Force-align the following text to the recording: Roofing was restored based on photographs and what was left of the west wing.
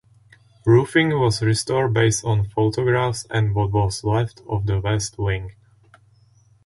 Roofing 0.65 1.09
was 1.11 1.43
restored 1.43 1.93
based 1.93 2.25
on 2.25 2.49
photographs 2.49 3.27
and 3.29 3.53
what 3.53 3.69
was 3.71 4.03
left 4.03 4.41
of 4.49 4.65
the 4.65 4.79
west 4.81 5.19
wing. 5.19 5.51